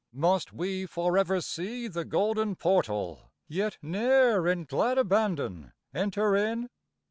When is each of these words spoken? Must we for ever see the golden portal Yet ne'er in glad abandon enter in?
Must 0.13 0.51
we 0.51 0.87
for 0.87 1.15
ever 1.15 1.41
see 1.41 1.87
the 1.87 2.03
golden 2.03 2.55
portal 2.55 3.29
Yet 3.47 3.77
ne'er 3.83 4.47
in 4.47 4.63
glad 4.65 4.97
abandon 4.97 5.73
enter 5.93 6.35
in? 6.35 6.71